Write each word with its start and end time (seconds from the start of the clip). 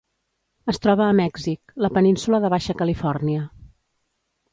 Es 0.71 0.79
troba 0.85 1.03
a 1.07 1.17
Mèxic: 1.19 1.73
la 1.85 1.91
península 1.97 2.39
de 2.45 2.51
Baixa 2.55 2.77
Califòrnia. 2.81 3.45